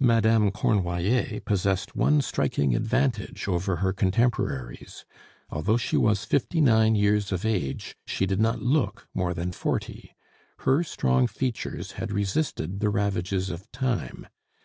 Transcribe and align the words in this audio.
Madame 0.00 0.50
Cornoiller 0.50 1.38
possessed 1.44 1.94
one 1.94 2.20
striking 2.20 2.74
advantage 2.74 3.46
over 3.46 3.76
her 3.76 3.92
contemporaries. 3.92 5.04
Although 5.48 5.76
she 5.76 5.96
was 5.96 6.24
fifty 6.24 6.60
nine 6.60 6.96
years 6.96 7.30
of 7.30 7.44
age, 7.44 7.96
she 8.04 8.26
did 8.26 8.40
not 8.40 8.60
look 8.60 9.06
more 9.14 9.32
than 9.32 9.52
forty. 9.52 10.16
Her 10.66 10.82
strong 10.82 11.28
features 11.28 11.92
had 11.92 12.10
resisted 12.10 12.80
the 12.80 12.90
ravages 12.90 13.48
of 13.48 13.70
time. 13.70 14.26